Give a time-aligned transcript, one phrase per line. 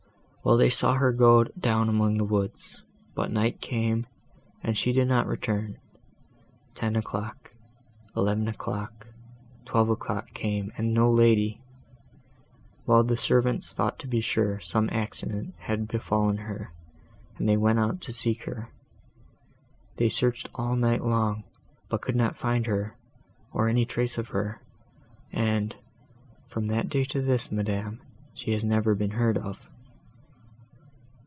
[0.43, 2.81] "Well, they saw her go down among the woods,
[3.13, 4.07] but night came,
[4.63, 5.77] and she did not return:
[6.73, 7.53] ten o'clock,
[8.17, 9.05] eleven o'clock,
[9.65, 11.61] twelve o'clock came, and no lady!
[12.87, 16.73] Well, the servants thought to be sure, some accident had befallen her,
[17.37, 18.69] and they went out to seek her.
[19.97, 21.43] They searched all night long,
[21.87, 22.97] but could not find her,
[23.53, 24.59] or any trace of her;
[25.31, 25.75] and,
[26.47, 27.99] from that day to this, ma'amselle,
[28.33, 29.67] she has never been heard of."